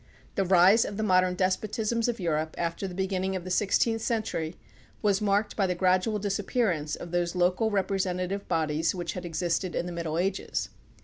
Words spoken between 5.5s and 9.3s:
by the gradual disappearance of those local representative bodies which had